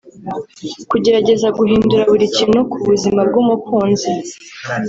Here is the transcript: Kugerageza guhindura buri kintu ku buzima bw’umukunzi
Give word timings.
Kugerageza 0.89 1.47
guhindura 1.57 2.03
buri 2.11 2.25
kintu 2.37 2.59
ku 2.71 2.77
buzima 2.87 3.21
bw’umukunzi 3.29 4.09